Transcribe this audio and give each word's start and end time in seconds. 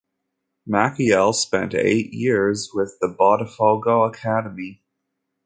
Maciel 0.67 1.31
spent 1.31 1.75
eight 1.75 2.11
years 2.11 2.71
with 2.73 2.93
the 2.99 3.07
Botafogo 3.15 4.09
academy. 4.09 4.81